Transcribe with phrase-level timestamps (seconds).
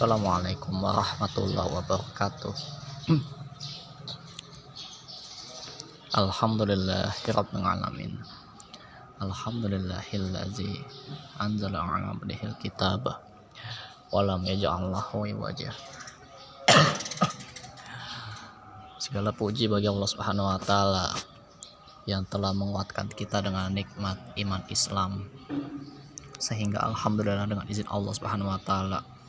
[0.00, 2.56] Assalamualaikum warahmatullahi wabarakatuh.
[6.16, 8.16] Alhamdulillahirabbil alamin.
[9.20, 10.80] Alhamdulillahillazi
[11.36, 13.12] anzala ala abdihil kitab
[14.08, 15.76] walam yaj'al lahu wajah
[19.04, 21.12] Segala puji bagi Allah Subhanahu wa taala
[22.08, 25.28] yang telah menguatkan kita dengan nikmat iman Islam.
[26.40, 29.19] Sehingga alhamdulillah dengan izin Allah Subhanahu wa taala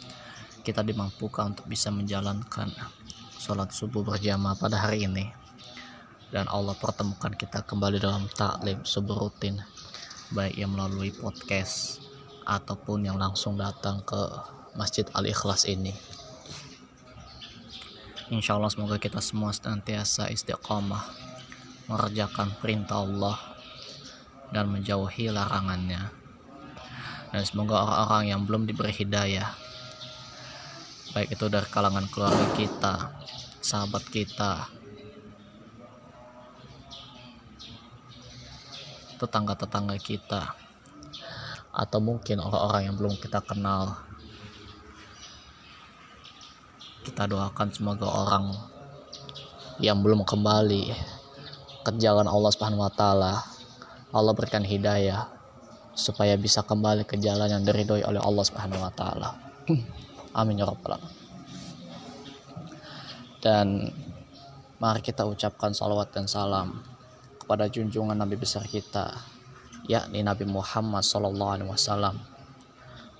[0.61, 2.69] kita dimampukan untuk bisa menjalankan
[3.41, 5.33] sholat subuh berjamaah pada hari ini.
[6.31, 9.59] Dan Allah pertemukan kita kembali dalam taklim subuh rutin
[10.31, 11.99] baik yang melalui podcast
[12.47, 14.21] ataupun yang langsung datang ke
[14.79, 15.91] Masjid Al-Ikhlas ini.
[18.31, 21.03] Insya Allah semoga kita semua senantiasa istiqomah
[21.91, 23.35] mengerjakan perintah Allah
[24.55, 26.15] dan menjauhi larangannya.
[27.35, 29.51] Dan semoga orang-orang yang belum diberi hidayah
[31.11, 32.93] baik itu dari kalangan keluarga kita
[33.59, 34.71] sahabat kita
[39.19, 40.55] tetangga-tetangga kita
[41.71, 43.99] atau mungkin orang-orang yang belum kita kenal
[47.03, 48.55] kita doakan semoga orang
[49.83, 50.95] yang belum kembali
[51.81, 53.43] ke jalan Allah Subhanahu wa taala
[54.11, 55.27] Allah berikan hidayah
[55.95, 59.29] supaya bisa kembali ke jalan yang diridhoi oleh Allah Subhanahu wa taala.
[60.31, 61.19] Amin ya rabbal alamin.
[63.41, 63.67] Dan
[64.77, 66.81] mari kita ucapkan salawat dan salam
[67.41, 69.11] kepada junjungan Nabi besar kita
[69.89, 72.21] yakni Nabi Muhammad sallallahu alaihi wasallam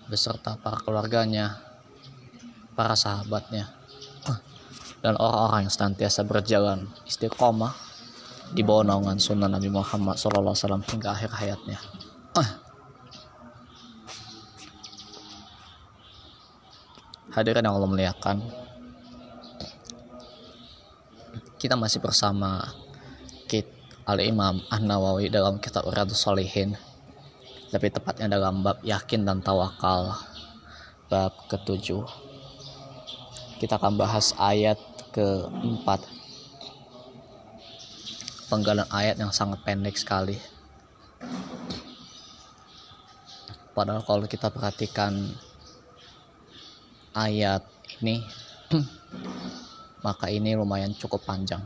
[0.06, 1.58] beserta para keluarganya,
[2.78, 3.82] para sahabatnya
[5.02, 7.74] dan orang-orang yang senantiasa berjalan istiqomah
[8.54, 11.82] di bawah naungan sunnah Nabi Muhammad wasallam hingga akhir hayatnya.
[17.32, 18.44] Hadirin yang Allah muliakan.
[21.56, 22.60] Kita masih bersama
[23.48, 23.72] Kit
[24.04, 26.76] Al-Imam An-Nawawi dalam kitab Riyadus Salihin
[27.72, 30.12] Lebih tepatnya dalam bab yakin dan tawakal
[31.08, 32.04] Bab ketujuh.
[33.64, 34.80] Kita akan bahas ayat
[35.16, 36.04] keempat.
[38.52, 40.36] Penggalan ayat yang sangat pendek sekali.
[43.72, 45.32] Padahal kalau kita perhatikan
[47.16, 47.64] ayat
[48.00, 48.24] ini.
[50.06, 51.62] Maka ini lumayan cukup panjang.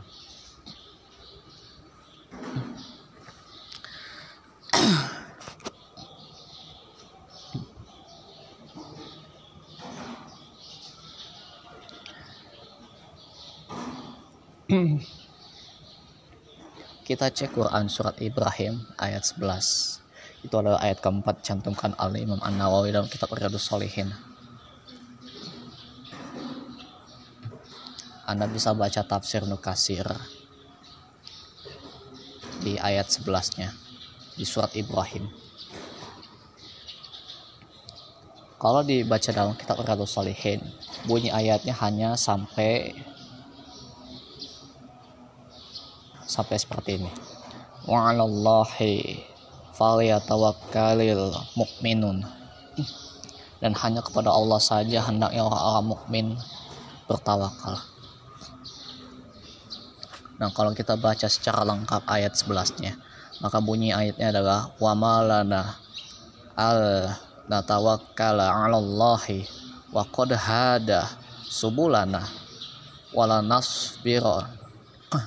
[17.06, 20.02] Kita cek Quran surat Ibrahim ayat 11
[20.42, 24.10] itu adalah ayat keempat cantumkan oleh Imam An-Nawawi dalam kitab Riyadus Solihin
[28.26, 30.02] Anda bisa baca tafsir Nukasir
[32.58, 33.70] di ayat 11-nya
[34.34, 35.30] di surat Ibrahim.
[38.58, 40.58] Kalau dibaca dalam kitab Riyadhus Salihin,
[41.06, 42.98] bunyi ayatnya hanya sampai
[46.26, 47.12] sampai seperti ini.
[47.86, 49.22] Wa 'alallahi
[51.54, 52.26] mu'minun.
[53.62, 56.26] Dan hanya kepada Allah saja hendaknya orang-orang mukmin
[57.06, 57.95] bertawakal.
[60.36, 62.92] Nah, kalau kita baca secara lengkap ayat 11-nya,
[63.40, 65.80] maka bunyi ayatnya adalah wa malana
[66.52, 67.08] al
[67.48, 69.48] natawakkala 'ala Allahi
[69.92, 71.08] wa qad hada
[71.48, 72.24] subulana
[73.16, 74.52] wala nasbira.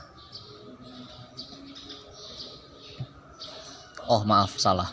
[4.10, 4.90] Oh maaf salah.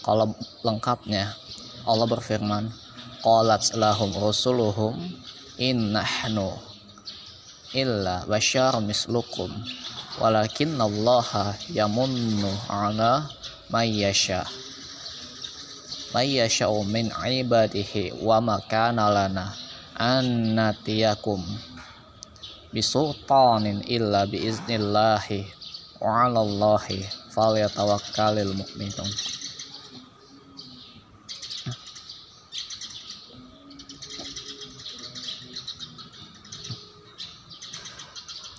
[0.00, 0.32] Kalau
[0.64, 1.36] lengkapnya
[1.84, 2.72] Allah berfirman
[3.20, 4.96] Qalat lahum rusuluhum
[5.58, 6.75] innahnu
[7.74, 9.50] illa bashar mislukum
[10.22, 13.26] walakin Allah yamunnu ala
[13.72, 14.46] may yasha
[16.14, 19.50] may yasha min ibadihi wa ma kana lana
[19.98, 21.42] an natiyakum
[22.70, 25.48] bisultanin illa biiznillahi
[25.98, 27.02] wa 'ala Allahi
[27.34, 29.10] falyatawakkalul mu'minun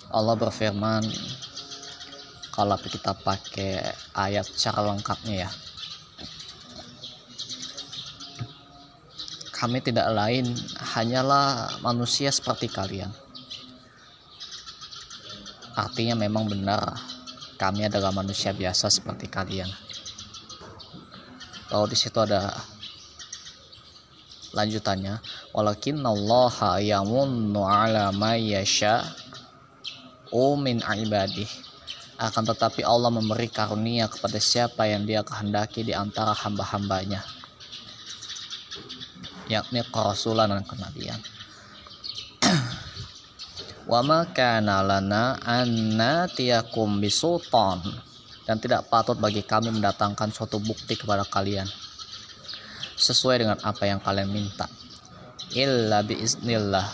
[0.08, 1.04] Allah berfirman
[2.52, 3.84] kalau kita pakai
[4.16, 5.50] ayat secara lengkapnya ya
[9.58, 10.46] kami tidak lain
[10.94, 13.10] hanyalah manusia seperti kalian.
[15.74, 16.94] Artinya memang benar
[17.58, 19.66] kami adalah manusia biasa seperti kalian.
[21.66, 22.54] Kalau di situ ada
[24.54, 25.18] lanjutannya
[25.50, 29.02] walakinallaha yamunnu ala may yasha
[30.32, 31.48] min ibadih.
[32.18, 37.22] Akan tetapi Allah memberi karunia kepada siapa yang dia kehendaki di antara hamba-hambanya.
[39.46, 41.20] Yakni kerasulan dan kenabian.
[43.90, 44.02] Wa
[44.34, 47.86] kana lana an natiyakum bisultan.
[48.42, 51.70] Dan tidak patut bagi kami mendatangkan suatu bukti kepada kalian.
[52.98, 54.66] Sesuai dengan apa yang kalian minta.
[55.54, 56.88] Illa biiznillah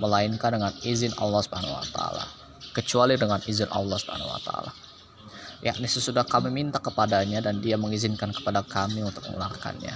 [0.00, 2.39] melainkan dengan izin Allah Subhanahu wa taala
[2.70, 4.72] kecuali dengan izin Allah Subhanahu wa taala.
[5.60, 9.92] Yakni sesudah kami minta kepadanya dan dia mengizinkan kepada kami untuk mengeluarkannya.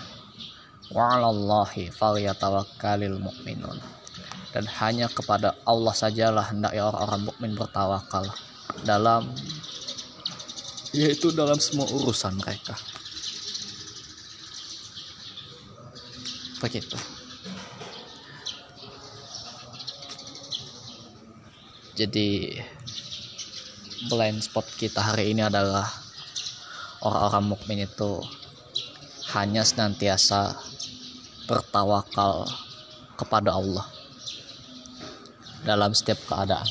[0.93, 3.81] Wa 'alallahi falyatawakkalul mu'minun.
[4.53, 8.23] Dan hanya kepada Allah sajalah hendaknya orang-orang mukmin bertawakal
[8.87, 9.27] dalam
[10.95, 12.79] yaitu dalam semua urusan mereka.
[16.63, 16.95] Begitu.
[21.95, 22.59] Jadi
[24.11, 25.87] blind spot kita hari ini adalah
[27.07, 28.19] orang-orang mukmin itu
[29.31, 30.59] hanya senantiasa
[31.47, 32.51] bertawakal
[33.15, 33.87] kepada Allah
[35.63, 36.67] dalam setiap keadaan.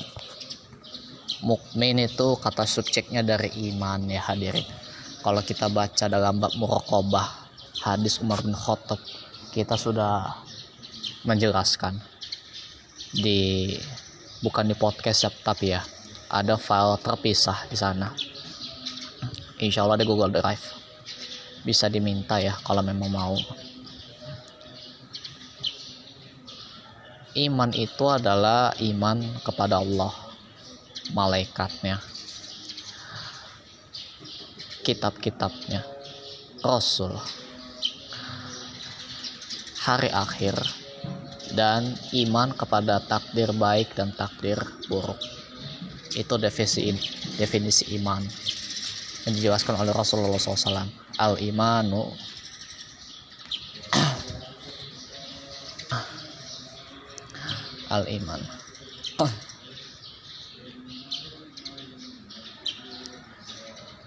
[1.44, 4.68] Mukmin itu kata subjeknya dari iman ya hadirin.
[5.24, 7.28] Kalau kita baca dalam bab muraqabah
[7.84, 9.00] hadis Umar bin Khattab
[9.56, 10.40] kita sudah
[11.24, 12.00] menjelaskan
[13.16, 13.72] di
[14.44, 15.82] bukan di podcast ya, tapi ya
[16.28, 18.12] ada file terpisah di sana.
[19.64, 20.84] Insya Allah di Google Drive.
[21.64, 23.36] Bisa diminta ya kalau memang mau.
[27.34, 30.14] Iman itu adalah iman kepada Allah
[31.16, 31.98] malaikatnya
[34.84, 35.82] kitab-kitabnya
[36.62, 37.16] Rasul.
[39.84, 40.83] Hari akhir
[41.54, 44.58] dan iman kepada takdir baik dan takdir
[44.90, 45.22] buruk.
[46.18, 48.22] Itu definisi iman
[49.24, 50.90] yang dijelaskan oleh Rasulullah SAW.
[51.22, 52.10] Al imanu
[57.94, 58.42] al iman.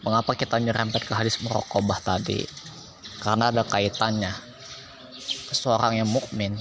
[0.02, 2.46] Mengapa kita nyerempet ke hadis merokobah tadi?
[3.19, 4.31] Karena ada kaitannya.
[5.50, 6.54] Seorang yang mukmin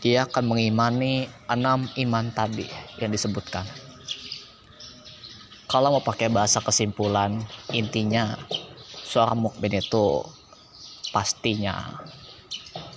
[0.00, 2.68] dia akan mengimani enam iman tadi
[3.00, 3.64] yang disebutkan.
[5.66, 7.42] Kalau mau pakai bahasa kesimpulan,
[7.74, 8.38] intinya
[9.02, 10.22] seorang mukmin itu
[11.10, 12.00] pastinya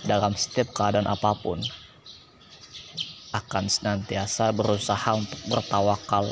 [0.06, 1.58] dalam setiap keadaan apa pun
[3.30, 6.26] akan senantiasa berusaha untuk bertawakal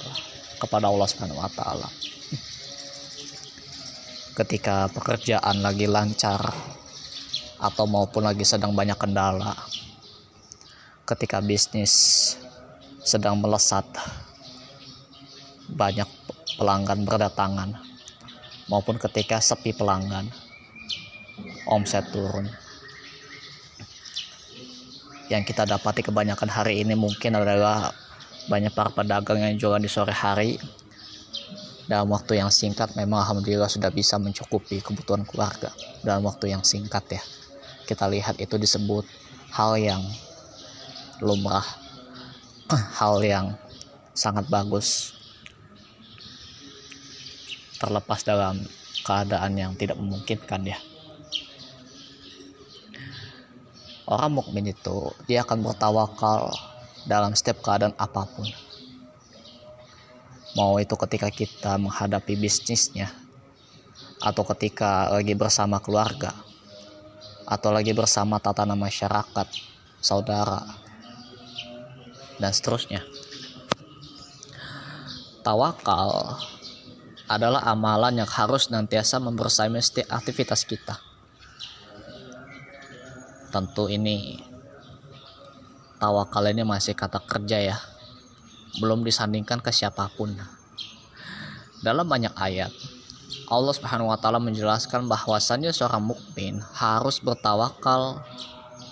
[0.59, 1.89] kepada Allah Subhanahu wa taala.
[4.35, 6.39] Ketika pekerjaan lagi lancar
[7.59, 9.55] atau maupun lagi sedang banyak kendala,
[11.09, 12.37] ketika bisnis
[13.01, 13.89] sedang melesat
[15.73, 16.05] banyak
[16.61, 17.81] pelanggan berdatangan
[18.69, 20.29] maupun ketika sepi pelanggan
[21.65, 22.45] omset turun.
[25.33, 27.93] Yang kita dapati kebanyakan hari ini mungkin adalah
[28.49, 30.57] banyak para pedagang yang jualan di sore hari.
[31.89, 35.73] Dalam waktu yang singkat memang alhamdulillah sudah bisa mencukupi kebutuhan keluarga.
[36.05, 37.23] Dalam waktu yang singkat ya.
[37.89, 39.05] Kita lihat itu disebut
[39.53, 40.01] hal yang
[41.21, 41.65] lumrah.
[42.71, 43.57] Hal yang
[44.13, 45.17] sangat bagus.
[47.79, 48.59] Terlepas dalam
[49.07, 50.79] keadaan yang tidak memungkinkan ya.
[54.09, 56.49] Orang mukmin itu dia akan bertawakal
[57.05, 58.49] dalam setiap keadaan apa pun.
[60.57, 63.13] Mau itu ketika kita menghadapi bisnisnya
[64.19, 66.35] atau ketika lagi bersama keluarga
[67.47, 69.47] atau lagi bersama tatanan masyarakat
[70.03, 70.88] saudara
[72.39, 73.03] dan seterusnya.
[75.43, 76.39] Tawakal
[77.29, 80.97] adalah amalan yang harus nantiasa membersamai setiap aktivitas kita.
[83.53, 84.41] Tentu ini
[86.01, 87.77] tawakal ini masih kata kerja ya,
[88.81, 90.33] belum disandingkan ke siapa pun.
[91.79, 92.73] Dalam banyak ayat,
[93.49, 98.21] Allah Subhanahu wa taala menjelaskan bahwasannya seorang mukmin harus bertawakal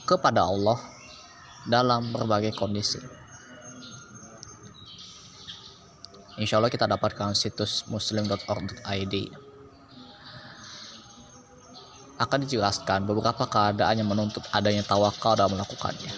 [0.08, 0.80] kepada Allah
[1.66, 3.25] dalam berbagai kondisi.
[6.36, 9.14] Insya Allah kita dapatkan situs muslim.org.id
[12.16, 16.12] akan dijelaskan beberapa keadaan yang menuntut adanya tawakal dalam melakukannya.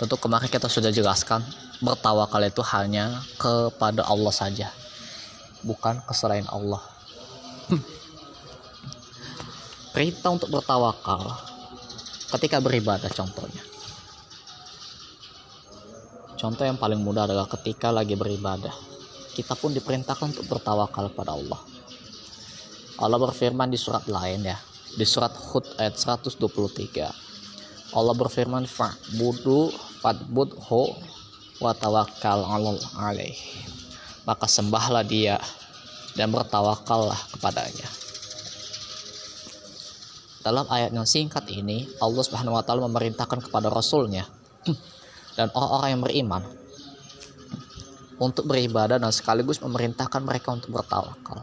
[0.00, 1.44] Tentu kemarin kita sudah jelaskan
[1.84, 4.72] bertawakal itu hanya kepada Allah saja,
[5.60, 6.80] bukan ke selain Allah.
[9.92, 11.36] Perintah untuk bertawakal
[12.32, 13.73] ketika beribadah contohnya
[16.44, 18.76] contoh yang paling mudah adalah ketika lagi beribadah.
[19.32, 21.56] Kita pun diperintahkan untuk bertawakal kepada Allah.
[23.00, 24.60] Allah berfirman di surat lain ya.
[24.92, 29.72] Di surat Hud ayat 123 Allah berfirman fa'budu
[30.04, 30.84] fa'budhu
[31.64, 32.44] wa tawakkal
[33.00, 33.40] alaih.
[34.28, 35.40] Maka sembahlah dia
[36.12, 37.88] dan bertawakallah kepadanya.
[40.44, 44.28] Dalam ayat yang singkat ini Allah Subhanahu wa taala memerintahkan kepada rasulnya
[45.34, 46.42] dan orang-orang yang beriman
[48.18, 51.42] untuk beribadah dan sekaligus memerintahkan mereka untuk bertawakal.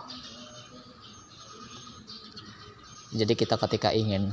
[3.12, 4.32] Jadi kita ketika ingin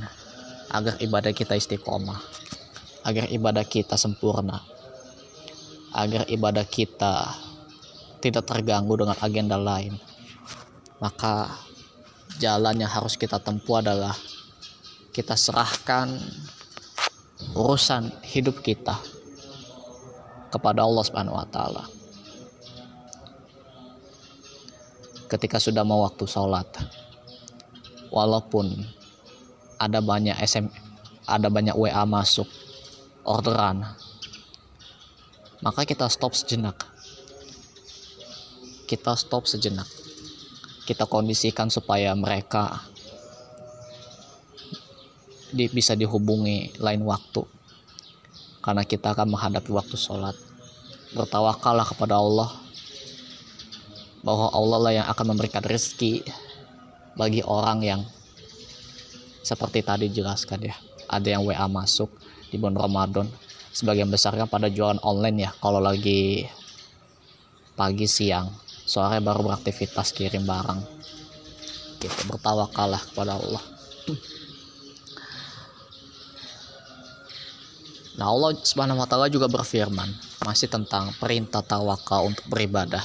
[0.71, 2.15] agar ibadah kita istiqomah,
[3.03, 4.63] agar ibadah kita sempurna,
[5.91, 7.27] agar ibadah kita
[8.23, 9.99] tidak terganggu dengan agenda lain,
[11.03, 11.51] maka
[12.39, 14.15] jalan yang harus kita tempuh adalah
[15.11, 16.15] kita serahkan
[17.51, 19.18] urusan hidup kita
[20.49, 21.83] kepada Allah Subhanahu wa taala.
[25.29, 26.65] Ketika sudah mau waktu sholat,
[28.09, 28.73] walaupun
[29.77, 30.65] ada banyak SM,
[31.29, 32.49] ada banyak WA masuk,
[33.21, 33.85] orderan,
[35.61, 36.81] maka kita stop sejenak.
[38.89, 39.85] Kita stop sejenak.
[40.89, 42.89] Kita kondisikan supaya mereka
[45.53, 47.58] di, bisa dihubungi lain waktu
[48.59, 50.35] karena kita akan menghadapi waktu sholat.
[51.15, 52.49] Bertawakallah kepada Allah
[54.21, 56.27] bahwa Allah lah yang akan memberikan rezeki
[57.15, 58.01] bagi orang yang
[59.41, 60.75] seperti tadi jelaskan ya.
[61.09, 62.11] Ada yang WA masuk
[62.53, 63.25] di bulan Ramadan.
[63.73, 66.45] Sebagian besar kan pada jualan online ya kalau lagi
[67.73, 68.51] pagi siang.
[68.89, 70.81] Sore baru beraktivitas kirim barang.
[72.01, 72.21] Gitu.
[72.25, 73.78] Bertawakallah kepada Allah
[78.19, 80.11] Nah Allah Subhanahu wa taala juga berfirman
[80.43, 82.99] masih tentang perintah tawakal untuk beribadah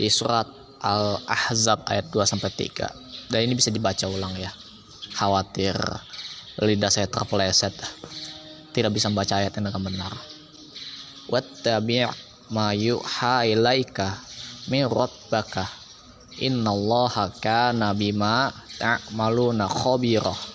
[0.00, 0.48] di surat
[0.80, 3.28] Al-Ahzab ayat 2 sampai 3.
[3.28, 4.48] Dan ini bisa dibaca ulang ya.
[5.12, 5.76] Khawatir
[6.64, 7.76] lidah saya terpeleset
[8.72, 10.12] tidak bisa membaca ayat yang benar.
[11.28, 12.08] Wattabi'
[12.52, 14.16] ma yuha ilaika
[14.72, 15.68] min rabbaka
[16.40, 18.48] innallaha kana bima
[18.80, 20.53] ta'maluna khabirah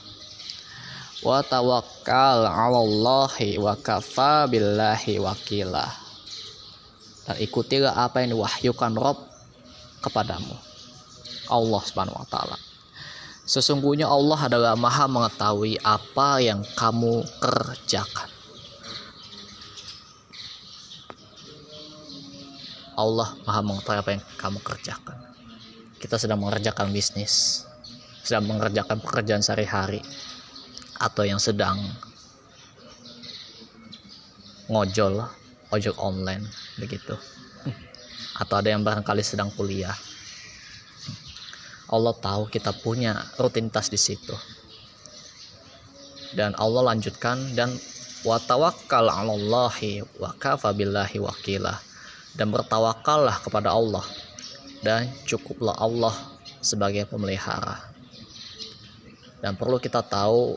[1.19, 5.87] wa tawakkal 'alallahi wa kafa billahi wakila.
[7.27, 9.17] Dan ikutilah apa yang diwahyukan Rob
[10.01, 10.55] kepadamu.
[11.49, 12.57] Allah Subhanahu wa taala.
[13.49, 18.29] Sesungguhnya Allah adalah Maha mengetahui apa yang kamu kerjakan.
[22.93, 25.17] Allah Maha mengetahui apa yang kamu kerjakan.
[25.97, 27.65] Kita sedang mengerjakan bisnis,
[28.21, 30.05] sedang mengerjakan pekerjaan sehari-hari,
[30.99, 31.79] atau yang sedang
[34.69, 35.23] ngojol
[35.71, 36.45] ojek online
[36.77, 37.15] begitu.
[38.39, 39.95] Atau ada yang barangkali sedang kuliah.
[41.89, 44.35] Allah tahu kita punya rutinitas di situ.
[46.37, 47.73] Dan Allah lanjutkan dan
[48.21, 50.31] wa tawakkal 'alallahi wa
[50.71, 51.81] billahi wakilah.
[52.37, 54.05] Dan bertawakallah kepada Allah.
[54.85, 56.13] Dan cukuplah Allah
[56.61, 57.89] sebagai pemelihara.
[59.41, 60.55] Dan perlu kita tahu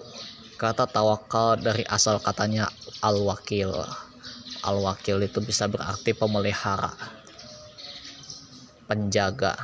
[0.62, 2.70] kata tawakal dari asal katanya
[3.02, 3.74] al-wakil.
[4.62, 6.94] Al-wakil itu bisa berarti pemelihara
[8.86, 9.58] penjaga.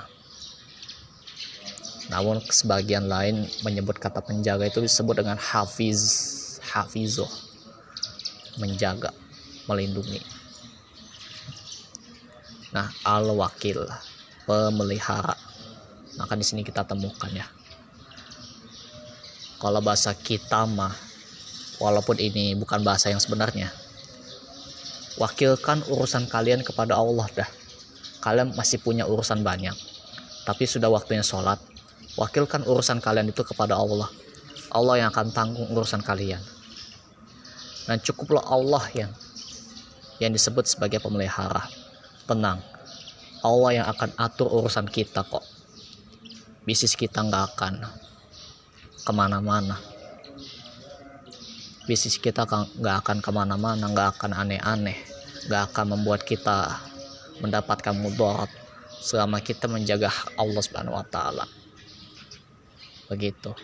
[2.10, 6.02] Namun sebagian lain menyebut kata penjaga itu disebut dengan hafiz
[6.66, 7.30] hafizo
[8.58, 9.14] menjaga
[9.70, 10.18] melindungi.
[12.74, 13.86] Nah al-wakil
[14.50, 15.38] pemelihara.
[16.18, 17.46] Maka di sini kita temukan ya
[19.58, 20.94] kalau bahasa kita mah
[21.82, 23.70] walaupun ini bukan bahasa yang sebenarnya
[25.18, 27.50] wakilkan urusan kalian kepada Allah dah.
[28.18, 29.74] Kalian masih punya urusan banyak
[30.48, 31.60] tapi sudah waktunya sholat
[32.16, 34.08] wakilkan urusan kalian itu kepada Allah.
[34.72, 36.40] Allah yang akan tanggung urusan kalian.
[37.84, 39.12] Dan cukuplah Allah yang
[40.18, 41.68] yang disebut sebagai pemelihara.
[42.24, 42.60] Tenang
[43.44, 45.44] Allah yang akan atur urusan kita kok.
[46.64, 47.84] Bisnis kita nggak akan
[49.08, 49.80] ke mana-mana.
[51.88, 55.00] Bisnis kita nggak akan ke mana-mana nggak akan aneh-aneh
[55.48, 56.76] nggak akan membuat kita
[57.40, 58.52] mendapatkan mudarat
[59.00, 61.48] selama kita menjaga Allah Subhanahu wa taala.
[63.08, 63.56] Begitu.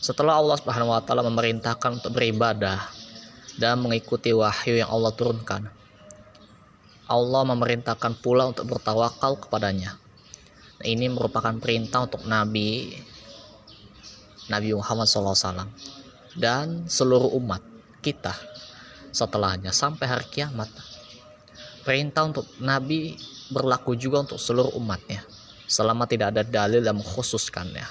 [0.00, 2.80] Setelah Allah Subhanahu wa taala memerintahkan untuk beribadah
[3.60, 5.68] dan mengikuti wahyu yang Allah turunkan
[7.04, 10.01] Allah memerintahkan pula untuk bertawakal kepadanya
[10.82, 12.90] ini merupakan perintah untuk Nabi
[14.50, 15.70] Nabi Muhammad SAW
[16.36, 17.62] dan seluruh umat
[18.02, 18.34] kita
[19.14, 20.68] setelahnya sampai hari kiamat.
[21.82, 23.18] Perintah untuk Nabi
[23.50, 25.22] berlaku juga untuk seluruh umatnya
[25.66, 27.86] selama tidak ada dalil yang mengkhususkannya.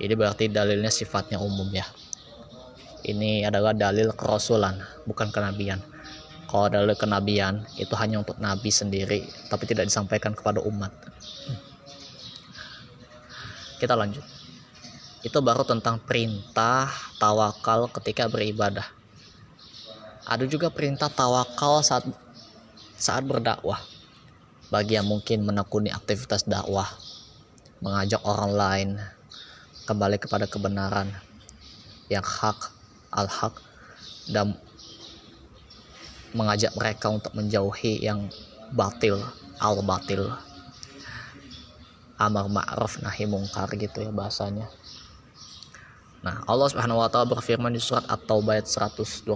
[0.00, 1.86] Ini berarti dalilnya sifatnya umum ya.
[3.04, 5.78] Ini adalah dalil kerasulan bukan kenabian.
[6.48, 10.92] Kalau dalil kenabian itu hanya untuk nabi sendiri tapi tidak disampaikan kepada umat
[13.78, 14.22] kita lanjut.
[15.24, 18.84] Itu baru tentang perintah tawakal ketika beribadah.
[20.24, 22.04] Ada juga perintah tawakal saat
[22.96, 23.80] saat berdakwah.
[24.68, 26.88] Bagi yang mungkin menekuni aktivitas dakwah
[27.84, 28.88] mengajak orang lain
[29.84, 31.12] kembali kepada kebenaran
[32.08, 32.72] yang hak
[33.12, 33.60] al-haq
[34.32, 34.56] dan
[36.32, 38.32] mengajak mereka untuk menjauhi yang
[38.72, 39.20] batil
[39.60, 40.32] al-batil
[42.18, 44.70] amar ma'ruf nahi mungkar gitu ya bahasanya
[46.24, 49.28] Nah, Allah Subhanahu wa taala berfirman di surat At-Taubah ayat 129.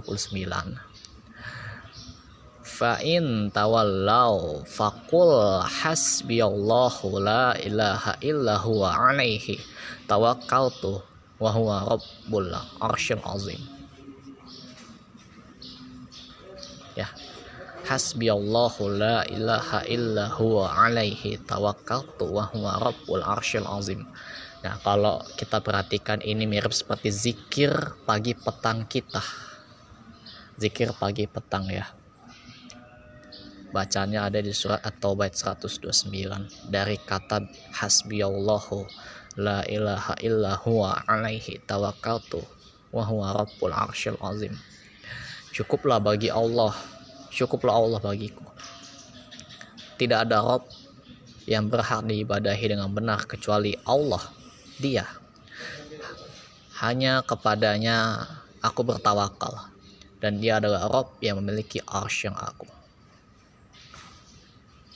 [2.65, 9.61] Fa in tawallau faqul hasbiyallahu la ilaha illa huwa alaihi
[10.09, 11.05] tawakkaltu
[11.37, 13.61] wa huwa rabbul arsyil azim.
[17.89, 24.05] Hasbiyallahu la ilaha illa huwa alaihi tawakkaltu wa huwa rabbul arsyil azim.
[24.61, 27.73] Nah, kalau kita perhatikan ini mirip seperti zikir
[28.05, 29.25] pagi petang kita.
[30.61, 31.89] Zikir pagi petang ya.
[33.73, 38.85] Bacanya ada di surat At-Taubah 129 dari kata hasbiyallahu
[39.41, 42.45] la ilaha illa huwa alaihi tawakkaltu
[42.93, 44.53] wa huwa rabbul arsyil azim.
[45.57, 46.77] Cukuplah bagi Allah,
[47.39, 48.43] cukuplah Allah bagiku.
[49.95, 50.67] Tidak ada Rob
[51.47, 54.23] yang berhak diibadahi dengan benar kecuali Allah
[54.83, 55.07] dia.
[56.83, 58.27] Hanya kepadanya
[58.59, 59.71] aku bertawakal
[60.19, 62.79] dan dia adalah Rob yang memiliki arsh yang aku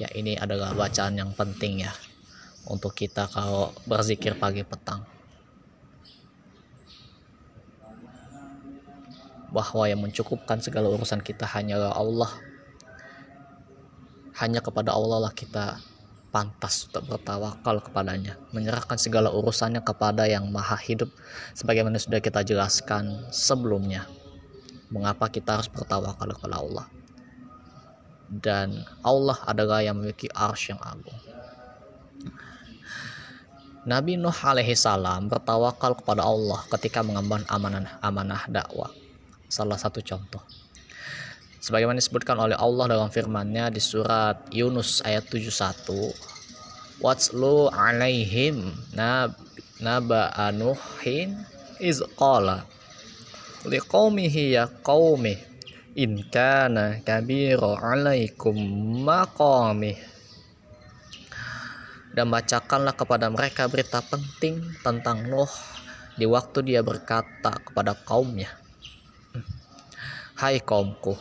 [0.02, 1.94] ya ini adalah bacaan yang penting ya
[2.66, 5.06] untuk kita kalau berzikir pagi petang
[9.52, 12.32] bahwa yang mencukupkan segala urusan kita hanyalah Allah
[14.40, 15.76] hanya kepada Allah lah kita
[16.32, 21.12] pantas untuk bertawakal kepadanya, menyerahkan segala urusannya kepada yang maha hidup,
[21.52, 24.08] sebagaimana sudah kita jelaskan sebelumnya.
[24.88, 26.88] Mengapa kita harus bertawakal kepada Allah?
[28.32, 31.16] Dan Allah adalah yang memiliki ars yang agung.
[33.84, 39.01] Nabi Nuh alaihi salam bertawakal kepada Allah ketika mengemban amanah amanah dakwah.
[39.52, 40.40] Salah satu contoh.
[41.60, 49.36] Sebagaimana disebutkan oleh Allah dalam firman-Nya di surat Yunus ayat 71 Watslu alaihim nab
[49.82, 51.36] naba anuhin
[51.82, 52.64] iz qala
[53.68, 55.34] liqaumihi ya qaumi
[55.98, 58.54] in kana kabira alaikum
[59.02, 59.98] maqami
[62.14, 65.50] dan bacakanlah kepada mereka berita penting tentang Nuh
[66.14, 68.61] di waktu dia berkata kepada kaumnya
[70.42, 71.14] Hai kaumku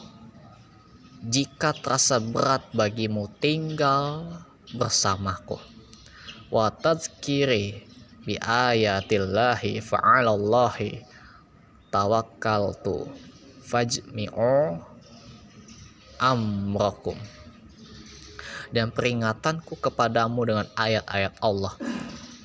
[1.21, 4.25] jika terasa berat bagimu tinggal
[4.73, 5.61] bersamaku.
[6.49, 7.85] Wa tadzkiri
[8.25, 11.05] bi ayatillahi fa'alallahi.
[11.93, 13.13] Tawakkaltu
[13.61, 14.81] fajmi'u
[16.17, 17.21] amrakum.
[18.73, 21.77] Dan peringatanku kepadamu dengan ayat-ayat Allah.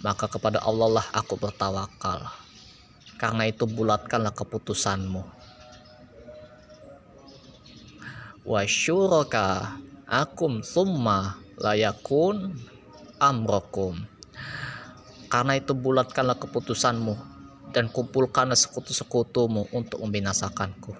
[0.05, 2.21] Maka kepada Allah lah aku bertawakal.
[3.17, 5.36] Karena itu bulatkanlah keputusanmu
[8.47, 9.75] wa syuraka
[10.07, 12.55] akum summa layakun
[13.19, 13.99] amrokum.
[15.27, 17.19] Karena itu bulatkanlah keputusanmu
[17.75, 20.95] dan kumpulkanlah sekutu-sekutumu untuk membinasakanku.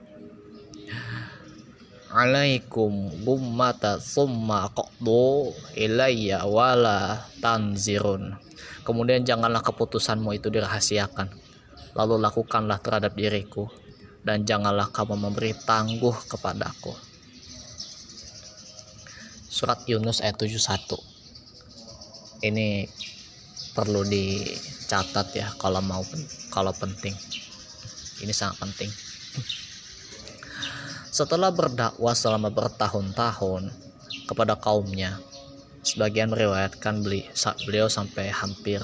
[2.11, 8.35] Alaikum gummata summa qaddu ilayya wala tanzirun.
[8.83, 11.31] Kemudian janganlah keputusanmu itu dirahasiakan.
[11.95, 13.71] Lalu lakukanlah terhadap diriku
[14.27, 17.06] dan janganlah kamu memberi tangguh kepadaku
[19.57, 21.01] surat Yunus ayat 71
[22.45, 22.85] ini
[23.73, 26.05] perlu dicatat ya kalau mau
[26.53, 27.13] kalau penting.
[28.21, 28.89] Ini sangat penting.
[31.13, 33.73] Setelah berdakwah selama bertahun-tahun
[34.29, 35.21] kepada kaumnya
[35.85, 37.25] sebagian meriwayatkan beli
[37.65, 38.81] beliau sampai hampir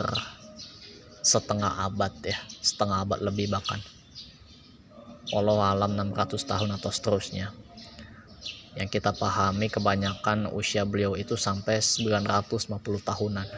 [1.20, 3.80] setengah abad ya setengah abad lebih bahkan.
[5.32, 7.52] Walau alam 600 tahun atau seterusnya
[8.72, 13.48] yang kita pahami kebanyakan usia beliau itu sampai 950 tahunan.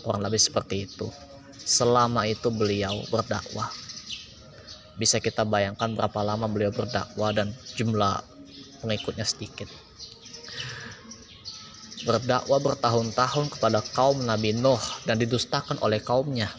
[0.00, 1.08] Kurang lebih seperti itu.
[1.64, 3.68] Selama itu beliau berdakwah.
[4.96, 8.20] Bisa kita bayangkan berapa lama beliau berdakwah dan jumlah
[8.80, 9.68] pengikutnya sedikit.
[12.04, 16.52] Berdakwah bertahun-tahun kepada kaum Nabi Nuh dan didustakan oleh kaumnya.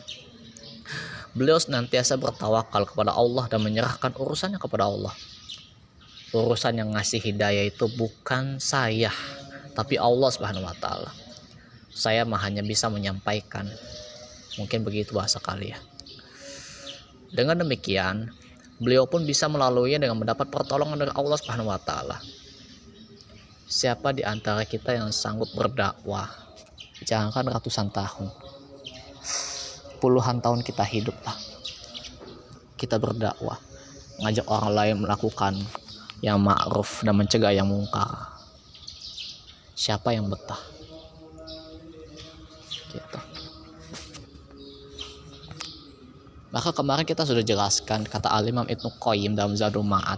[1.37, 5.13] Beliau senantiasa bertawakal kepada Allah dan menyerahkan urusannya kepada Allah
[6.35, 9.11] urusan yang ngasih hidayah itu bukan saya
[9.71, 11.11] tapi Allah Subhanahu wa taala
[11.95, 13.67] saya mah hanya bisa menyampaikan
[14.59, 15.79] mungkin begitu bahasa kali ya
[17.35, 18.31] dengan demikian,
[18.79, 22.23] beliau pun bisa melaluinya dengan mendapat pertolongan dari Allah Subhanahu wa taala.
[23.67, 26.31] Siapa di antara kita yang sanggup berdakwah?
[27.03, 28.31] Jangankan ratusan tahun.
[29.99, 31.35] Puluhan tahun kita hidup lah.
[32.79, 33.59] Kita berdakwah,
[34.23, 35.59] ngajak orang lain melakukan
[36.25, 38.33] yang ma'ruf dan mencegah yang mungkar.
[39.77, 40.57] Siapa yang betah?
[42.89, 43.19] Gitu.
[46.49, 50.17] Maka kemarin kita sudah jelaskan kata Al-Imam Ibnu Qayyim dalam Zadul Ma'ad.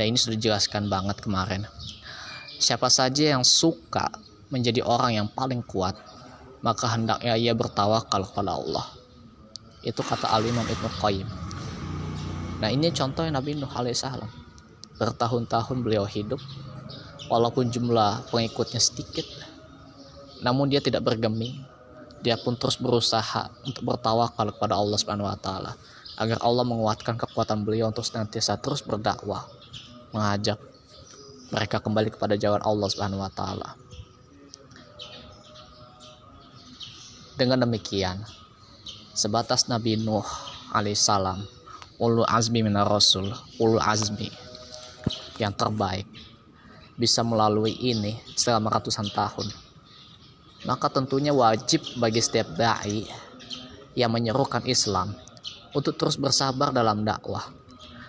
[0.00, 1.68] Dan ini sudah dijelaskan banget kemarin.
[2.56, 4.08] Siapa saja yang suka
[4.48, 5.98] menjadi orang yang paling kuat,
[6.64, 8.86] maka hendaknya ia bertawakal kepada Allah.
[9.84, 11.28] Itu kata Al-Imam Ibnu Qayyim.
[12.64, 14.43] Nah ini contohnya Nabi Nuh alaihissalam.
[14.94, 16.38] Bertahun-tahun beliau hidup,
[17.28, 19.26] walaupun jumlah pengikutnya sedikit,
[20.44, 21.64] namun dia tidak bergeming,
[22.24, 25.76] dia pun terus berusaha untuk bertawakal kepada Allah Subhanahu wa taala
[26.16, 29.44] agar Allah menguatkan kekuatan beliau untuk senantiasa terus berdakwah
[30.14, 30.56] mengajak
[31.52, 33.76] mereka kembali kepada jalan Allah Subhanahu wa taala.
[37.34, 38.22] Dengan demikian,
[39.10, 40.24] sebatas Nabi Nuh
[40.70, 41.42] alaihissalam,
[41.98, 44.30] ulu azmi minar rasul, ulu azmi
[45.40, 46.06] yang terbaik
[46.94, 49.50] bisa melalui ini selama ratusan tahun
[50.64, 53.04] maka tentunya wajib bagi setiap dai
[53.94, 55.12] yang menyerukan Islam
[55.76, 57.44] untuk terus bersabar dalam dakwah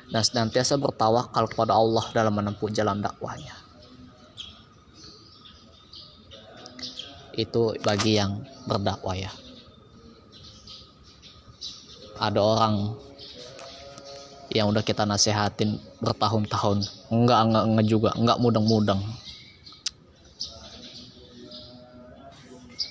[0.10, 3.54] dan senantiasa bertawakal kepada Allah dalam menempuh jalan dakwahnya.
[7.36, 9.32] Itu bagi yang berdakwah ya.
[12.16, 12.96] Ada orang
[14.56, 19.02] yang udah kita nasehatin bertahun-tahun, enggak enggak enggak juga, enggak mudeng-mudeng.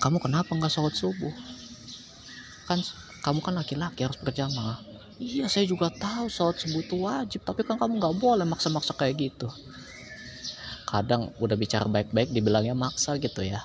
[0.05, 1.33] Kamu kenapa nggak sholat subuh?
[2.69, 2.85] Kan
[3.25, 4.77] kamu kan laki-laki harus berjamaah.
[5.17, 9.17] Iya saya juga tahu sholat subuh itu wajib tapi kan kamu nggak boleh maksa-maksa kayak
[9.17, 9.49] gitu.
[10.85, 13.65] Kadang udah bicara baik-baik dibilangnya maksa gitu ya.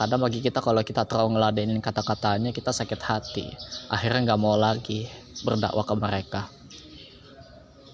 [0.00, 3.52] Kadang bagi kita kalau kita terlalu ngeladenin kata-katanya kita sakit hati.
[3.92, 5.04] Akhirnya nggak mau lagi
[5.44, 6.42] berdakwah ke mereka.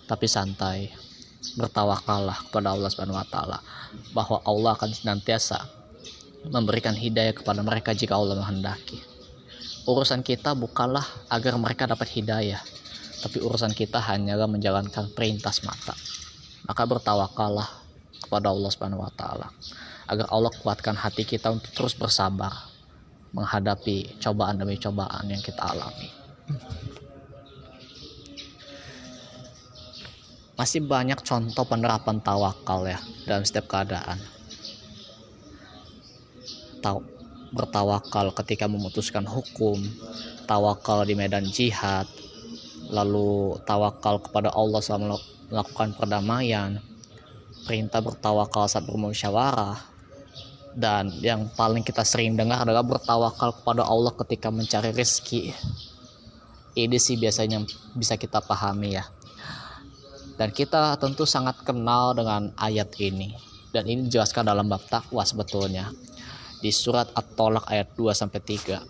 [0.06, 1.01] Tapi santai
[1.58, 3.58] bertawakallah kepada Allah Subhanahu wa taala
[4.14, 5.58] bahwa Allah akan senantiasa
[6.48, 8.98] memberikan hidayah kepada mereka jika Allah menghendaki.
[9.86, 12.62] Urusan kita bukanlah agar mereka dapat hidayah,
[13.22, 15.94] tapi urusan kita hanyalah menjalankan perintah mata.
[16.62, 17.68] Maka bertawakallah
[18.22, 19.50] kepada Allah Subhanahu wa taala
[20.06, 22.70] agar Allah kuatkan hati kita untuk terus bersabar
[23.34, 26.08] menghadapi cobaan demi cobaan yang kita alami.
[30.52, 34.20] Masih banyak contoh penerapan tawakal ya dalam setiap keadaan
[36.82, 36.98] taw
[37.54, 39.78] bertawakal ketika memutuskan hukum,
[40.50, 42.08] tawakal di medan jihad,
[42.90, 45.04] lalu tawakal kepada Allah saat
[45.52, 46.80] melakukan perdamaian,
[47.68, 49.76] perintah bertawakal saat bermusyawarah,
[50.72, 55.52] dan yang paling kita sering dengar adalah bertawakal kepada Allah ketika mencari rezeki.
[56.72, 59.04] Ini sih biasanya bisa kita pahami ya.
[60.42, 63.30] Dan kita tentu sangat kenal dengan ayat ini.
[63.70, 65.86] Dan ini dijelaskan dalam bab takwa sebetulnya
[66.58, 68.82] di surat At-Tolak ayat 2 sampai 3.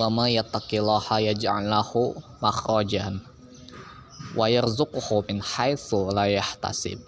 [0.00, 3.20] Wa may yattaqillaha yaj'al lahu makhrajan
[4.32, 7.04] wa yarzuqhu min haitsu la yahtasib.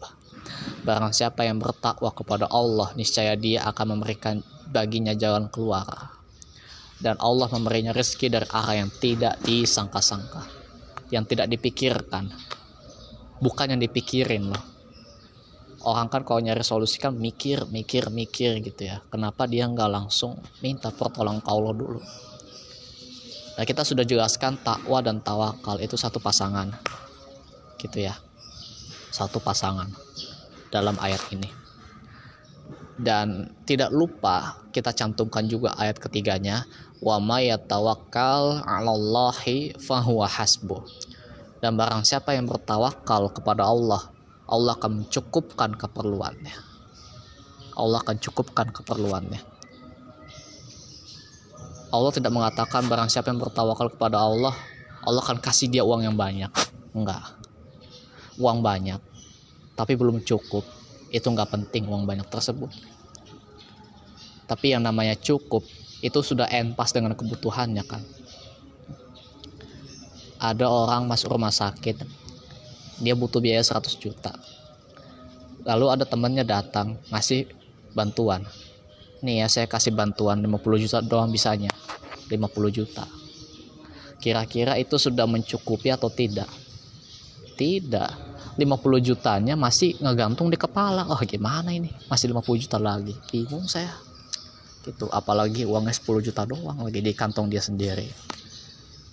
[0.84, 5.88] Barang siapa yang bertakwa kepada Allah, niscaya dia akan memberikan baginya jalan keluar.
[7.00, 10.44] Dan Allah memberinya rezeki dari arah yang tidak disangka-sangka,
[11.08, 12.28] yang tidak dipikirkan.
[13.40, 14.64] Bukan yang dipikirin loh.
[15.80, 19.00] Orang kan kalau nyari solusi kan mikir mikir mikir gitu ya.
[19.08, 22.00] Kenapa dia nggak langsung minta pertolongan Allah dulu?
[23.56, 26.68] Nah kita sudah jelaskan takwa dan tawakal itu satu pasangan.
[27.80, 28.12] Gitu ya.
[29.08, 29.88] Satu pasangan
[30.68, 31.48] dalam ayat ini.
[33.00, 36.68] Dan tidak lupa kita cantumkan juga ayat ketiganya
[37.00, 40.84] wa may yatawakkal 'alallahi fahuwa hasbuh
[41.60, 44.08] dan barang siapa yang bertawakal kepada Allah
[44.50, 46.56] Allah akan mencukupkan keperluannya.
[47.78, 49.38] Allah akan cukupkan keperluannya.
[51.94, 54.56] Allah tidak mengatakan barang siapa yang bertawakal kepada Allah
[55.06, 56.50] Allah akan kasih dia uang yang banyak.
[56.96, 57.38] Enggak.
[58.40, 58.98] Uang banyak
[59.78, 60.66] tapi belum cukup.
[61.08, 62.68] Itu nggak penting uang banyak tersebut.
[64.44, 65.62] Tapi yang namanya cukup
[66.00, 68.00] itu sudah pas dengan kebutuhannya kan
[70.40, 72.00] ada orang masuk rumah sakit.
[73.04, 74.32] Dia butuh biaya 100 juta.
[75.68, 77.44] Lalu ada temannya datang ngasih
[77.92, 78.48] bantuan.
[79.20, 81.68] Nih ya saya kasih bantuan 50 juta doang bisanya.
[82.32, 82.40] 50
[82.72, 83.04] juta.
[84.16, 86.48] Kira-kira itu sudah mencukupi atau tidak?
[87.60, 88.32] Tidak.
[88.56, 88.64] 50
[89.04, 91.04] jutanya masih ngegantung di kepala.
[91.12, 91.92] Oh gimana ini?
[92.08, 93.12] Masih 50 juta lagi.
[93.28, 93.92] Bingung saya.
[94.80, 95.04] Gitu.
[95.12, 98.39] Apalagi uangnya 10 juta doang lagi di kantong dia sendiri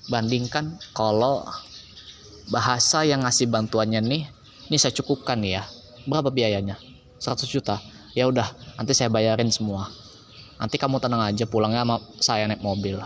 [0.08, 1.44] bandingkan kalau
[2.48, 4.24] bahasa yang ngasih bantuannya nih
[4.68, 5.64] ini saya cukupkan ya.
[6.08, 6.80] Berapa biayanya?
[7.20, 7.80] 100 juta.
[8.16, 8.48] Ya udah
[8.80, 9.92] nanti saya bayarin semua.
[10.58, 13.00] Nanti kamu tenang aja pulangnya sama saya naik mobil.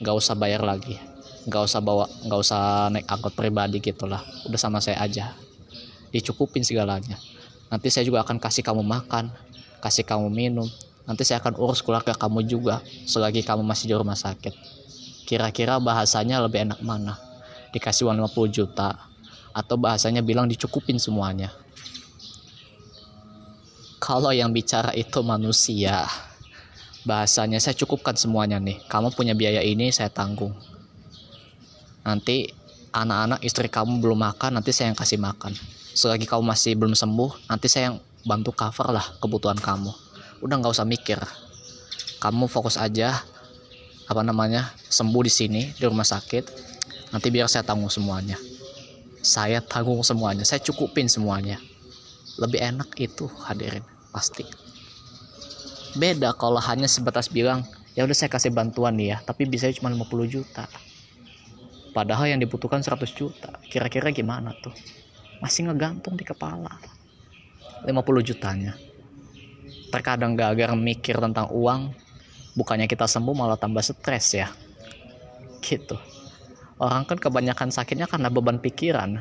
[0.00, 1.00] Nggak usah bayar lagi.
[1.48, 4.20] Nggak usah bawa nggak usah naik angkot pribadi gitulah.
[4.48, 5.32] Udah sama saya aja.
[6.12, 7.16] Dicukupin segalanya.
[7.72, 9.32] Nanti saya juga akan kasih kamu makan
[9.80, 10.68] kasih kamu minum.
[11.08, 14.76] Nanti saya akan urus keluarga kamu juga selagi kamu masih di rumah sakit
[15.26, 17.18] kira-kira bahasanya lebih enak mana?
[17.74, 18.94] Dikasih uang 50 juta
[19.50, 21.50] atau bahasanya bilang dicukupin semuanya?
[23.98, 26.06] Kalau yang bicara itu manusia
[27.02, 28.78] bahasanya saya cukupkan semuanya nih.
[28.86, 30.54] Kamu punya biaya ini saya tanggung.
[32.06, 32.46] Nanti
[32.94, 35.54] anak-anak istri kamu belum makan nanti saya yang kasih makan.
[35.96, 39.90] Selagi kamu masih belum sembuh nanti saya yang bantu cover lah kebutuhan kamu.
[40.38, 41.18] Udah nggak usah mikir.
[42.22, 43.22] Kamu fokus aja
[44.06, 46.44] apa namanya sembuh di sini di rumah sakit.
[47.10, 48.38] Nanti biar saya tanggung semuanya.
[49.22, 50.46] Saya tanggung semuanya.
[50.46, 51.58] Saya cukupin semuanya.
[52.38, 53.82] Lebih enak itu hadirin
[54.14, 54.46] pasti.
[55.96, 57.64] Beda kalau hanya sebatas bilang
[57.96, 60.68] ya udah saya kasih bantuan nih ya tapi bisa cuma 50 juta.
[61.96, 63.56] Padahal yang dibutuhkan 100 juta.
[63.72, 64.74] Kira-kira gimana tuh?
[65.40, 66.76] Masih ngegantung di kepala.
[67.88, 68.76] 50 jutanya.
[69.88, 71.96] Terkadang gak agar mikir tentang uang
[72.56, 74.48] bukannya kita sembuh malah tambah stres ya.
[75.60, 75.94] Gitu.
[76.80, 79.20] Orang kan kebanyakan sakitnya karena beban pikiran.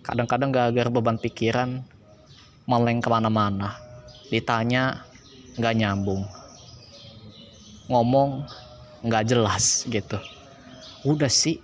[0.00, 1.84] Kadang-kadang gak agar beban pikiran
[2.64, 3.76] meleng ke mana-mana.
[4.32, 5.04] Ditanya
[5.60, 6.24] nggak nyambung.
[7.88, 8.44] Ngomong
[9.04, 10.20] nggak jelas gitu.
[11.04, 11.60] Udah sih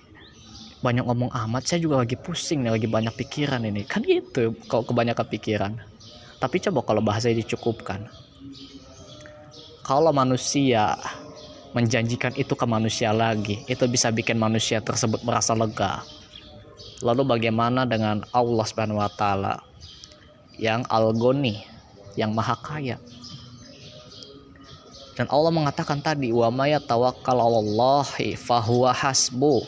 [0.84, 3.84] banyak ngomong amat saya juga lagi pusing nih lagi banyak pikiran ini.
[3.84, 5.72] Kan gitu kalau kebanyakan pikiran.
[6.40, 8.08] Tapi coba kalau bahasa dicukupkan
[9.84, 10.96] kalau manusia
[11.76, 16.00] menjanjikan itu ke manusia lagi, itu bisa bikin manusia tersebut merasa lega.
[17.04, 19.60] Lalu bagaimana dengan Allah Subhanahu wa taala
[20.56, 21.60] yang Al-Ghani,
[22.16, 22.96] yang Maha Kaya?
[25.14, 29.62] Dan Allah mengatakan tadi, "Wa may tawakkal 'alallahi fahuwa hasbu."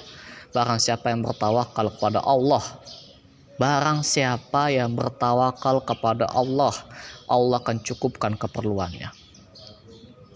[0.57, 2.64] Barang siapa yang bertawakal kepada Allah,
[3.61, 6.72] barang siapa yang bertawakal kepada Allah,
[7.29, 9.25] Allah akan cukupkan keperluannya.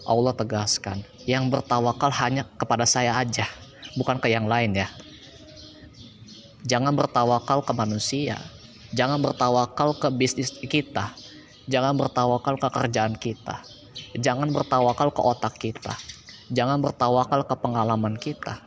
[0.07, 3.45] Allah tegaskan, yang bertawakal hanya kepada saya aja,
[3.93, 4.89] bukan ke yang lain ya.
[6.65, 8.37] Jangan bertawakal ke manusia,
[8.93, 11.13] jangan bertawakal ke bisnis kita,
[11.69, 13.61] jangan bertawakal ke kerjaan kita,
[14.17, 15.93] jangan bertawakal ke otak kita,
[16.53, 18.61] jangan bertawakal ke pengalaman kita,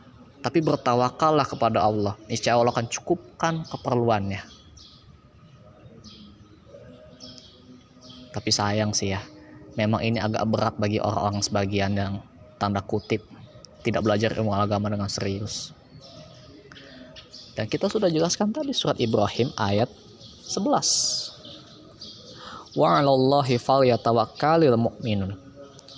[0.45, 2.13] tapi bertawakallah kepada Allah.
[2.29, 4.43] Niscaya Allah akan cukupkan keperluannya.
[8.35, 9.23] Tapi sayang sih ya,
[9.75, 12.19] memang ini agak berat bagi orang-orang sebagian yang
[12.59, 13.23] tanda kutip
[13.83, 15.73] tidak belajar ilmu agama dengan serius.
[17.55, 19.87] Dan kita sudah jelaskan tadi surat Ibrahim ayat
[20.43, 22.75] 11.
[22.75, 25.39] Wa 'alallahi falyatawakkalul mu'minun.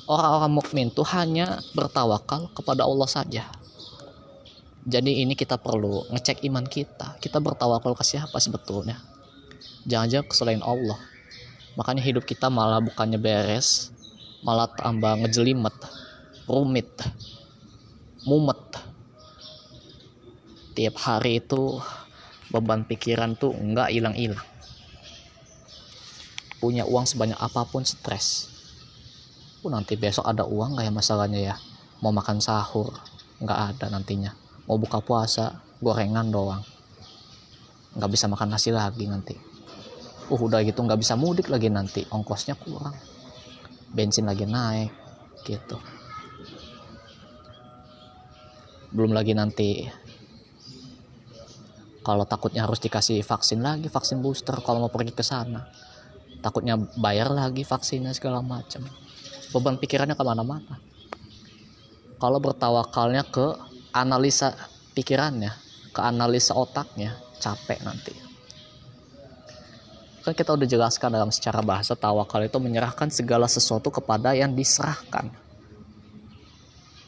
[0.07, 3.43] Orang-orang mukmin itu hanya bertawakal kepada Allah saja.
[4.87, 7.19] Jadi ini kita perlu ngecek iman kita.
[7.19, 9.03] Kita bertawakal ke siapa sebetulnya?
[9.83, 10.95] Jangan-jangan selain Allah
[11.77, 13.93] makanya hidup kita malah bukannya beres
[14.41, 15.77] malah tambah ngejelimet
[16.49, 16.89] rumit
[18.27, 18.59] mumet.
[20.75, 21.79] Tiap hari itu
[22.51, 24.43] beban pikiran tuh nggak hilang-hilang.
[26.59, 28.51] Punya uang sebanyak apa pun stres.
[29.63, 31.55] Pun nanti besok ada uang nggak ya masalahnya ya?
[32.03, 32.91] Mau makan sahur
[33.39, 34.35] nggak ada nantinya.
[34.67, 36.61] Mau buka puasa gorengan doang.
[37.95, 39.46] Nggak bisa makan nasi lagi nanti
[40.27, 42.03] uh udah gitu nggak bisa mudik lagi nanti.
[42.11, 42.95] Ongkosnya kurang.
[43.91, 44.91] Bensin lagi naik
[45.47, 45.79] gitu.
[48.91, 49.87] Belum lagi nanti
[52.03, 55.67] kalau takutnya harus dikasih vaksin lagi vaksin booster kalau mau pergi ke sana.
[56.43, 58.83] Takutnya bayar lagi vaksinnya segala macam.
[59.51, 60.79] Beban pikirannya ke mana-mana.
[62.17, 63.55] Kalau bertawakalnya ke
[63.95, 64.53] analisa
[64.97, 65.51] pikirannya
[65.93, 68.26] ke analisa otaknya capek nanti
[70.27, 75.31] kan kita udah jelaskan dalam secara bahasa tawakal itu menyerahkan segala sesuatu kepada yang diserahkan.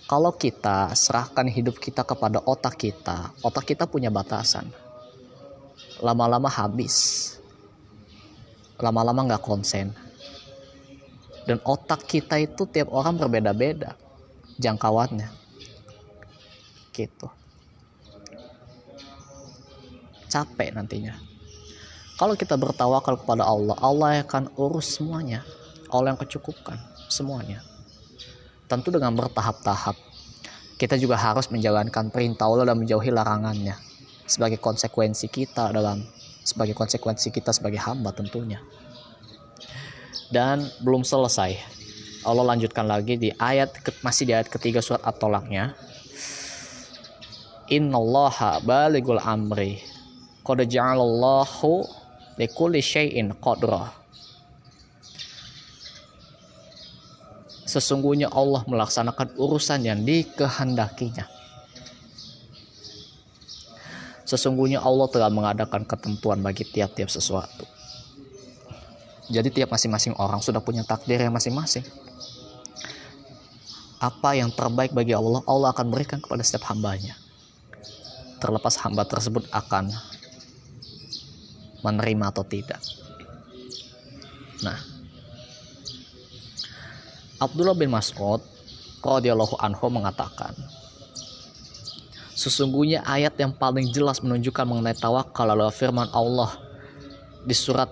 [0.07, 4.71] Kalau kita serahkan hidup kita kepada otak kita otak kita punya batasan.
[5.99, 7.35] Lama-lama habis.
[8.79, 9.91] Lama-lama nggak konsen.
[11.43, 13.99] Dan otak kita itu tiap orang berbeda-beda
[14.63, 15.27] jangkauannya.
[16.95, 17.27] Gitu.
[20.31, 21.28] Capek nantinya
[22.19, 25.47] kalau kita bertawakal kepada Allah Allah akan urus semuanya
[25.87, 26.75] Allah yang kecukupkan
[27.07, 27.63] semuanya
[28.67, 29.95] tentu dengan bertahap-tahap
[30.75, 33.79] kita juga harus menjalankan perintah Allah dan menjauhi larangannya
[34.29, 36.05] sebagai konsekuensi kita dalam
[36.49, 38.57] sebagai konsekuensi kita sebagai hamba tentunya.
[40.29, 41.57] Dan belum selesai.
[42.25, 43.73] Allah lanjutkan lagi di ayat
[44.05, 45.73] masih di ayat ketiga surat At-Tolaknya.
[47.69, 49.81] Innallaha baligul amri.
[50.45, 51.85] Qad ja'alallahu
[52.39, 53.91] likulli syai'in qadra.
[57.69, 61.39] Sesungguhnya Allah melaksanakan urusan yang dikehendakinya
[64.29, 67.65] Sesungguhnya Allah telah mengadakan ketentuan bagi tiap-tiap sesuatu.
[69.25, 71.81] Jadi tiap masing-masing orang sudah punya takdir yang masing-masing.
[73.97, 77.17] Apa yang terbaik bagi Allah, Allah akan berikan kepada setiap hambanya.
[78.37, 79.89] Terlepas hamba tersebut akan
[81.85, 82.81] menerima atau tidak.
[84.59, 84.79] Nah,
[87.39, 88.43] Abdullah bin Mas'ud
[88.99, 90.51] radhiyallahu anhu mengatakan,
[92.39, 96.55] Sesungguhnya ayat yang paling jelas menunjukkan mengenai tawakal adalah firman Allah
[97.43, 97.91] di surat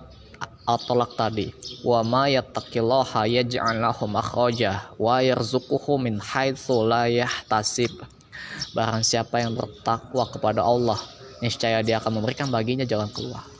[0.68, 1.52] At-Talaq tadi.
[1.84, 7.92] Wa ma yattaqillaha yaj'al lahu makhraja wa yarzuquhu min haitsu la yahtasib.
[8.72, 10.96] Barang siapa yang bertakwa kepada Allah,
[11.44, 13.57] niscaya dia akan memberikan baginya jalan keluar.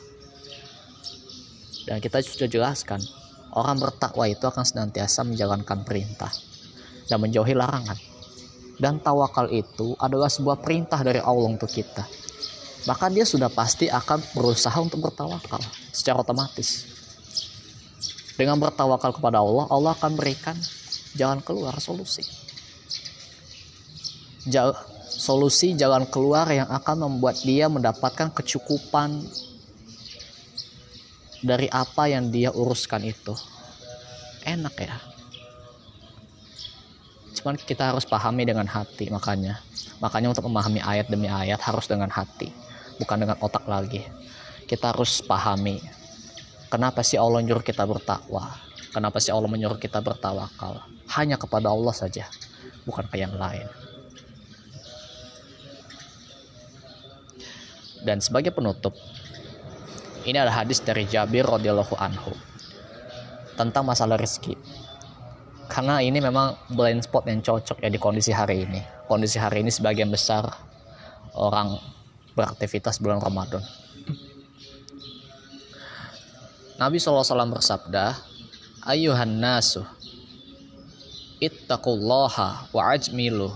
[1.89, 3.01] Dan kita sudah jelaskan,
[3.57, 6.29] orang bertakwa itu akan senantiasa menjalankan perintah
[7.09, 7.97] dan menjauhi larangan.
[8.77, 12.05] Dan tawakal itu adalah sebuah perintah dari Allah untuk kita.
[12.85, 16.85] Maka dia sudah pasti akan berusaha untuk bertawakal secara otomatis.
[18.37, 20.55] Dengan bertawakal kepada Allah Allah akan berikan
[21.17, 22.23] jalan keluar solusi.
[24.47, 24.71] Jal
[25.09, 29.27] solusi jalan keluar yang akan membuat dia mendapatkan kecukupan
[31.39, 33.35] dari apa yang dia uruskan itu.
[34.43, 34.97] Enak ya.
[37.39, 39.63] Cuman kita harus pahami dengan hati makanya.
[40.03, 42.51] Makanya untuk memahami ayat demi ayat harus dengan hati
[42.99, 44.03] bukan dengan otak lagi.
[44.67, 45.79] Kita harus pahami
[46.69, 48.53] kenapa sih Allah nyuruh kita bertakwa?
[48.89, 50.81] Kenapa sih Allah menyuruh kita bertawakal?
[51.13, 52.25] Hanya kepada Allah saja
[52.85, 53.65] bukan ke yang lain.
[58.01, 58.95] Dan sebagai penutup
[60.27, 62.35] ini ada hadis dari Jabir radhiyallahu anhu
[63.55, 64.55] tentang masalah rezeki.
[65.69, 68.81] Karena ini memang blind spot yang cocok ya di kondisi hari ini.
[69.05, 70.49] Kondisi hari ini sebagian besar
[71.37, 71.77] orang
[72.33, 73.61] beraktivitas bulan Ramadan.
[76.79, 78.15] Nabi SAW bersabda
[78.87, 79.83] ayuhan nasu
[81.43, 83.51] ittaqullaha wa ajmilu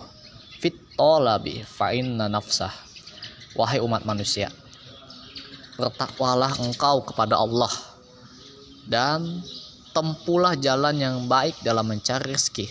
[0.59, 2.71] fit talabi fa inna nafsah.
[3.57, 4.53] Wahai umat manusia
[5.77, 7.71] bertakwalah engkau kepada Allah.
[8.83, 9.41] Dan
[9.95, 12.67] tempuhlah jalan yang baik dalam mencari rezeki.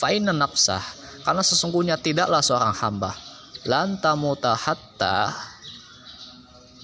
[0.00, 0.82] Fa'inna nafsah,
[1.22, 3.14] karena sesungguhnya tidaklah seorang hamba.
[3.62, 5.30] Lantamuta hatta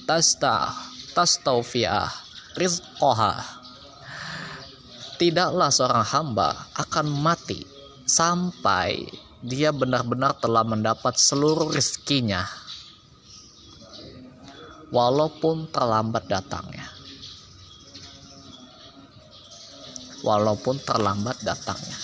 [0.06, 0.70] tasta
[1.10, 2.06] tastaufiah
[2.54, 3.42] rizqoha.
[5.18, 7.66] Tidaklah seorang hamba akan mati
[8.06, 9.02] sampai
[9.42, 12.46] dia benar-benar telah mendapat seluruh rezekinya
[14.90, 16.98] walaupun terlambat datangnya
[20.22, 21.98] walaupun terlambat datangnya.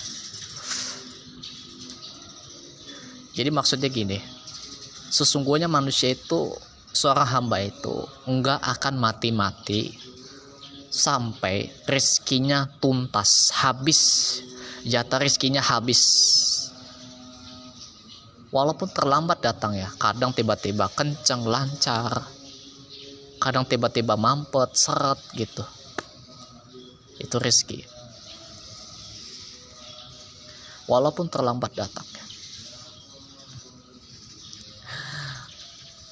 [3.35, 4.19] Jadi maksudnya gini,
[5.11, 6.55] sesungguhnya manusia itu
[6.95, 9.91] seorang hamba itu enggak akan mati-mati
[10.87, 14.01] sampai rezekinya tuntas, habis.
[14.85, 16.01] Jatah rezekinya habis.
[18.53, 22.34] Walaupun terlambat datang ya, kadang tiba-tiba kenceng, lancar.
[23.45, 25.61] Kadang tiba-tiba mampet, seret gitu.
[27.21, 27.95] Itu rezeki
[30.85, 32.05] walaupun terlambat datang.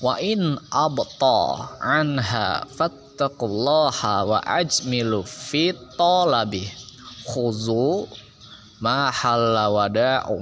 [0.03, 1.39] Wa in abta
[1.79, 6.67] anha fattaqullaha wa ajmilu fi talabi
[7.23, 8.03] khuzu
[8.83, 10.35] ma halal wada'u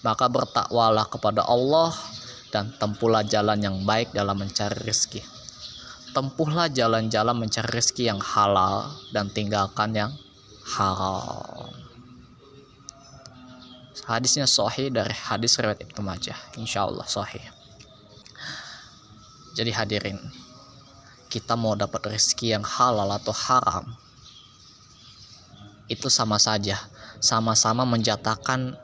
[0.00, 1.90] maka bertakwalah kepada Allah
[2.50, 5.22] dan tempuhlah jalan yang baik dalam mencari rezeki.
[6.10, 10.12] Tempuhlah jalan-jalan mencari rezeki yang halal dan tinggalkan yang
[10.66, 11.70] haram.
[14.10, 16.34] Hadisnya sahih dari hadis riwayat Ibnu Majah.
[16.58, 17.46] Insyaallah sahih.
[19.54, 20.18] Jadi hadirin,
[21.30, 23.86] kita mau dapat rezeki yang halal atau haram,
[25.86, 26.74] itu sama saja,
[27.22, 28.74] sama-sama menjatakan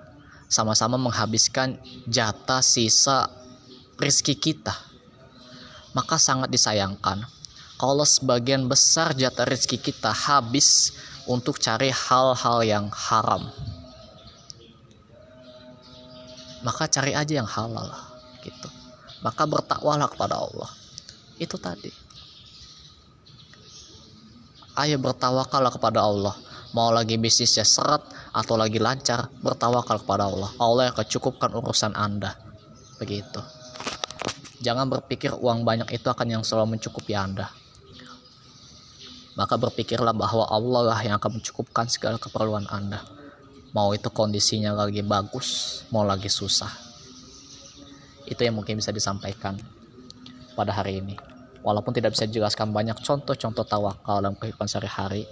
[0.46, 3.30] sama-sama menghabiskan jatah sisa
[3.96, 4.74] rezeki kita.
[5.96, 7.24] Maka sangat disayangkan
[7.76, 10.92] kalau sebagian besar jatah rezeki kita habis
[11.28, 13.48] untuk cari hal-hal yang haram.
[16.64, 17.92] Maka cari aja yang halal
[18.44, 18.68] gitu.
[19.24, 20.70] Maka bertakwalah kepada Allah.
[21.36, 21.92] Itu tadi.
[24.76, 26.36] Ayo bertawakallah kepada Allah
[26.76, 28.04] mau lagi bisnisnya seret
[28.36, 32.36] atau lagi lancar bertawakal kepada Allah Allah yang akan urusan anda
[33.00, 33.40] begitu
[34.66, 37.54] jangan berpikir uang banyak itu akan yang selalu mencukupi anda.
[39.38, 42.98] Maka berpikirlah bahwa Allah lah yang akan mencukupkan segala keperluan anda.
[43.70, 46.72] Mau itu kondisinya lagi bagus mau lagi susah.
[48.26, 49.54] Itu yang mungkin bisa disampaikan
[50.58, 51.14] pada hari ini.
[51.62, 55.30] Walaupun tidak bisa dijelaskan banyak contoh-contoh tawakal dalam kehidupan sehari-hari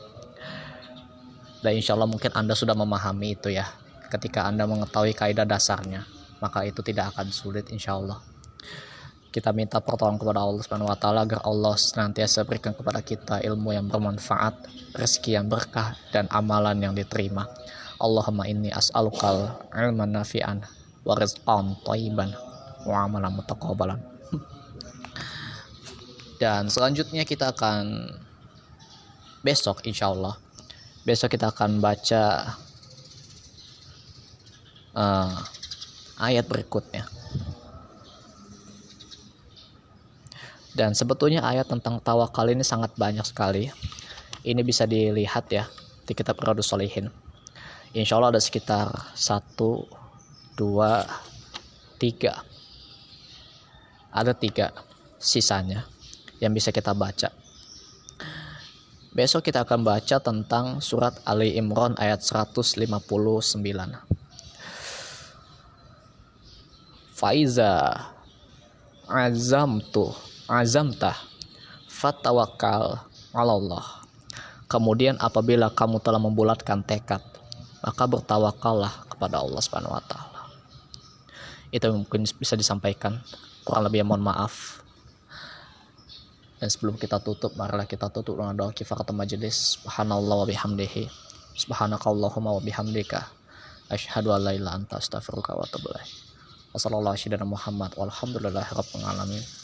[1.64, 3.66] dan insya Allah mungkin Anda sudah memahami itu ya.
[4.12, 6.06] Ketika Anda mengetahui kaidah dasarnya
[6.38, 8.20] maka itu tidak akan sulit insya Allah
[9.34, 13.74] kita minta pertolongan kepada Allah Subhanahu wa taala agar Allah senantiasa berikan kepada kita ilmu
[13.74, 17.50] yang bermanfaat, rezeki yang berkah dan amalan yang diterima.
[17.98, 20.62] Allahumma inni as'alukal ilman nafi'an
[21.02, 22.30] wa rizqan thayyiban
[22.86, 23.98] wa amalan mutaqabbalan.
[26.38, 28.14] Dan selanjutnya kita akan
[29.42, 30.38] besok insya Allah
[31.04, 32.56] besok kita akan baca
[34.96, 35.36] uh,
[36.16, 37.04] ayat berikutnya
[40.74, 43.70] dan sebetulnya ayat tentang tawakal ini sangat banyak sekali.
[44.44, 45.64] Ini bisa dilihat ya
[46.04, 47.08] di kitab Riyadus Solihin
[47.94, 49.86] Insya Allah ada sekitar satu
[50.58, 51.06] dua
[51.94, 52.42] tiga.
[54.10, 54.74] Ada tiga
[55.22, 55.86] sisanya
[56.42, 57.30] yang bisa kita baca.
[59.14, 62.82] Besok kita akan baca tentang surat Ali Imran ayat 159.
[67.14, 67.94] Faiza
[69.06, 70.10] azamtu
[70.48, 71.16] azamta
[71.88, 73.00] fatawakal
[73.34, 73.84] Allah.
[74.68, 77.22] Kemudian apabila kamu telah membulatkan tekad,
[77.84, 80.42] maka bertawakallah kepada Allah Subhanahu wa taala.
[81.70, 83.20] Itu mungkin bisa disampaikan.
[83.64, 84.80] Kurang lebih mohon maaf.
[86.60, 89.80] Dan sebelum kita tutup, marilah kita tutup dengan doa kifaratul majelis.
[89.80, 91.10] Subhanallah wa bihamdihi.
[91.54, 93.20] Subhanakallahumma wa bihamdika.
[93.92, 96.08] Asyhadu an la ilaha anta astaghfiruka wa atubu ilaik.
[96.72, 97.52] Wassalamualaikum
[98.00, 99.63] rabbil alamin.